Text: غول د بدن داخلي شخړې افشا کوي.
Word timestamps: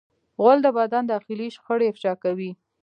غول 0.41 0.59
د 0.63 0.67
بدن 0.77 1.03
داخلي 1.11 1.47
شخړې 1.55 1.85
افشا 1.91 2.13
کوي. 2.23 2.51